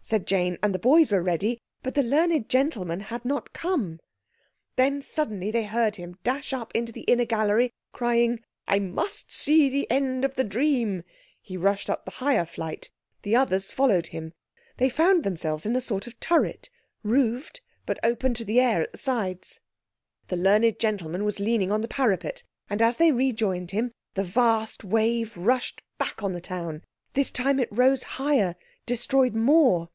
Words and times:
said 0.00 0.26
Jane, 0.28 0.58
and 0.62 0.72
the 0.74 0.78
boys 0.80 1.10
were 1.10 1.22
ready—but 1.24 1.94
the 1.96 2.02
learned 2.04 2.48
gentleman 2.48 3.00
had 3.00 3.24
not 3.24 3.52
come. 3.52 3.98
Then 4.76 5.00
suddenly 5.00 5.50
they 5.50 5.64
heard 5.64 5.96
him 5.96 6.18
dash 6.22 6.52
up 6.52 6.72
to 6.74 6.84
the 6.92 7.00
inner 7.02 7.24
gallery, 7.24 7.72
crying— 7.92 8.40
"I 8.68 8.78
must 8.78 9.32
see 9.32 9.68
the 9.68 9.88
end 9.90 10.24
of 10.24 10.34
the 10.36 10.44
dream." 10.44 11.02
He 11.40 11.56
rushed 11.56 11.88
up 11.90 12.04
the 12.04 12.12
higher 12.12 12.44
flight. 12.46 12.90
The 13.22 13.34
others 13.34 13.72
followed 13.72 14.08
him. 14.08 14.32
They 14.76 14.88
found 14.90 15.24
themselves 15.24 15.66
in 15.66 15.74
a 15.74 15.80
sort 15.80 16.06
of 16.06 16.20
turret—roofed, 16.20 17.60
but 17.86 17.98
open 18.04 18.34
to 18.34 18.44
the 18.44 18.60
air 18.60 18.82
at 18.82 18.92
the 18.92 18.98
sides. 18.98 19.60
The 20.28 20.36
learned 20.36 20.78
gentleman 20.78 21.24
was 21.24 21.40
leaning 21.40 21.72
on 21.72 21.80
the 21.80 21.88
parapet, 21.88 22.44
and 22.70 22.80
as 22.82 22.98
they 22.98 23.10
rejoined 23.12 23.70
him 23.72 23.90
the 24.14 24.24
vast 24.24 24.84
wave 24.84 25.36
rushed 25.36 25.82
back 25.98 26.22
on 26.22 26.32
the 26.34 26.40
town. 26.40 26.84
This 27.14 27.30
time 27.30 27.58
it 27.60 27.68
rose 27.70 28.02
higher—destroyed 28.14 29.34
more. 29.34 29.90